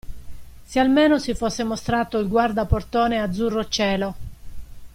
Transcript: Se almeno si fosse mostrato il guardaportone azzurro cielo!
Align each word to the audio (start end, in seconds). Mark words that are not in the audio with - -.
Se 0.65 0.79
almeno 0.79 1.19
si 1.19 1.35
fosse 1.35 1.63
mostrato 1.63 2.17
il 2.17 2.27
guardaportone 2.27 3.21
azzurro 3.21 3.67
cielo! 3.67 4.15